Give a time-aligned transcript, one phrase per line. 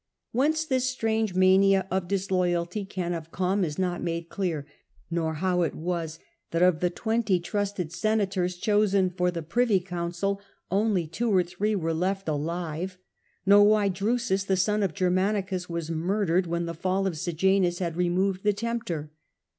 [0.31, 4.65] Whence this strange mania of dis loyalty can have come is not made clear,
[5.11, 6.17] nor without any how it was
[6.49, 10.41] that of the twenty trusted senators chosen for the privy council
[10.71, 12.97] only two or three were left alive,
[13.45, 17.77] nor why Drusus, the son of Germanicus, was mur dered when the fall of Sejanus
[17.77, 19.11] had removed the tempter.